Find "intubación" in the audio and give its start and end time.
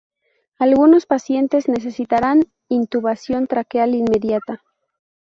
2.69-3.45